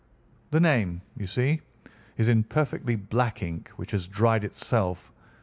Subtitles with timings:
[0.49, 1.61] "The name, you see,
[2.17, 5.11] is in perfectly black ink, which has dried itself.